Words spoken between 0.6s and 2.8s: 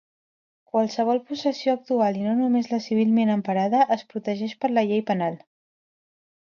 Qualsevol possessió actual i no només